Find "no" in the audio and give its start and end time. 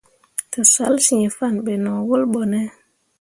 1.83-1.91